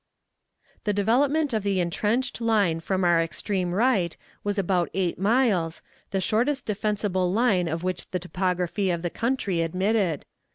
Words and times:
The 0.85 0.93
development 0.93 1.53
of 1.53 1.61
the 1.61 1.79
intrenched 1.79 2.41
line 2.41 2.79
from 2.79 3.03
our 3.03 3.21
extreme 3.21 3.71
right 3.71 4.17
was 4.43 4.57
about 4.57 4.89
eight 4.95 5.19
miles, 5.19 5.83
the 6.09 6.19
shortest 6.19 6.65
defensible 6.65 7.31
line 7.31 7.67
of 7.67 7.83
which 7.83 8.09
the 8.09 8.17
topography 8.17 8.89
of 8.89 9.03
the 9.03 9.11
country 9.11 9.61
admitted. 9.61 10.25